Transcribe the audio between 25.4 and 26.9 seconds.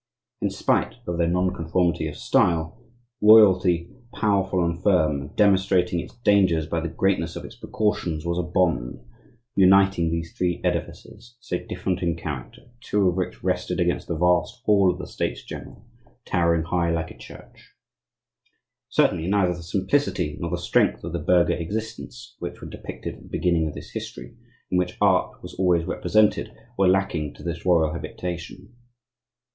was always represented, were